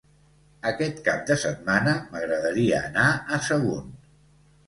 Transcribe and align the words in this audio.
Aquest 0.69 1.01
cap 1.07 1.19
de 1.31 1.35
setmana 1.43 1.93
m'agradaria 2.15 2.79
anar 2.89 3.05
a 3.37 3.39
Sagunt. 3.49 3.95